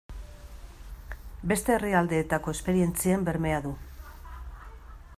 Beste 1.51 1.75
herrialdeetako 1.77 2.55
esperientzien 2.57 3.31
bermea 3.31 3.61
du. 3.67 3.77